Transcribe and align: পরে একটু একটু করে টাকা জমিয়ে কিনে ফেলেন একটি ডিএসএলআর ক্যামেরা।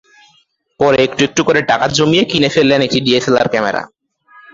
পরে 0.79 0.97
একটু 1.07 1.21
একটু 1.27 1.41
করে 1.47 1.61
টাকা 1.71 1.85
জমিয়ে 1.97 2.23
কিনে 2.31 2.49
ফেলেন 2.55 2.79
একটি 2.83 2.99
ডিএসএলআর 3.05 3.47
ক্যামেরা। 3.53 3.81